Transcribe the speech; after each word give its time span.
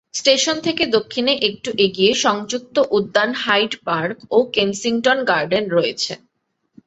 Station 0.13 0.57
থেকে 0.59 0.83
দক্ষিণে 0.95 1.33
একটু 1.49 1.69
এগিয়ে 1.85 2.11
সংযুক্ত 2.25 2.75
উদ্যান 2.91 3.31
হাইড 3.43 3.73
পার্ক 3.87 4.17
ও 4.31 4.37
কেনসিংটন 4.55 5.17
গার্ডেন 5.29 5.65
রয়েছে। 5.69 6.13